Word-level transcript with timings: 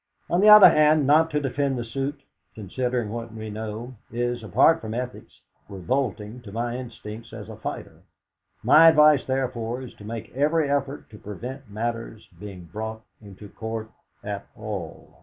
On 0.31 0.41
the 0.41 0.49
other 0.49 0.71
hand, 0.71 1.05
not 1.05 1.29
to 1.29 1.39
defend 1.39 1.77
the 1.77 1.83
suit, 1.83 2.21
considering 2.55 3.11
what 3.11 3.31
we 3.31 3.51
know, 3.51 3.97
is, 4.11 4.41
apart 4.41 4.81
from 4.81 4.95
ethics, 4.95 5.41
revolting 5.69 6.41
to 6.41 6.51
my 6.51 6.75
instincts 6.75 7.31
as 7.31 7.47
a 7.47 7.55
fighter. 7.55 8.01
My 8.63 8.87
advice, 8.87 9.23
therefore, 9.23 9.83
is 9.83 9.93
to 9.93 10.03
make 10.03 10.33
every 10.33 10.67
effort 10.71 11.07
to 11.11 11.19
prevent 11.19 11.69
matters 11.69 12.27
being 12.39 12.63
brought 12.63 13.03
into 13.21 13.47
court 13.47 13.91
at 14.23 14.47
all. 14.57 15.19